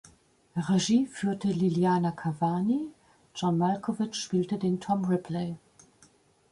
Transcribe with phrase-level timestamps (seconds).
[0.55, 2.87] Regie führte Liliana Cavani,
[3.35, 5.57] John Malkovich spielte den Tom Ripley.